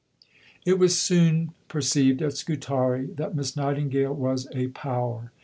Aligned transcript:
It 0.65 0.79
was 0.79 0.99
soon 0.99 1.53
perceived 1.67 2.23
at 2.23 2.33
Scutari 2.35 3.05
that 3.17 3.35
Miss 3.35 3.55
Nightingale 3.55 4.15
was 4.15 4.47
a 4.51 4.69
power. 4.69 5.31